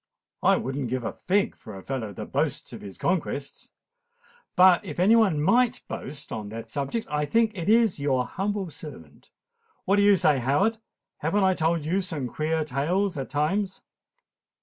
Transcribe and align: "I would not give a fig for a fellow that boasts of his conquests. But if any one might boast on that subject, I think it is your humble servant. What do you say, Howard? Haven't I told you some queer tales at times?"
"I 0.41 0.57
would 0.57 0.75
not 0.75 0.87
give 0.87 1.03
a 1.03 1.13
fig 1.13 1.55
for 1.55 1.77
a 1.77 1.83
fellow 1.83 2.11
that 2.11 2.31
boasts 2.31 2.73
of 2.73 2.81
his 2.81 2.97
conquests. 2.97 3.69
But 4.55 4.83
if 4.83 4.99
any 4.99 5.15
one 5.15 5.39
might 5.39 5.83
boast 5.87 6.31
on 6.31 6.49
that 6.49 6.71
subject, 6.71 7.05
I 7.07 7.25
think 7.25 7.51
it 7.55 7.69
is 7.69 7.99
your 7.99 8.25
humble 8.25 8.71
servant. 8.71 9.29
What 9.85 9.97
do 9.97 10.01
you 10.01 10.15
say, 10.15 10.39
Howard? 10.39 10.79
Haven't 11.17 11.43
I 11.43 11.53
told 11.53 11.85
you 11.85 12.01
some 12.01 12.27
queer 12.29 12.65
tales 12.65 13.15
at 13.15 13.29
times?" 13.29 13.81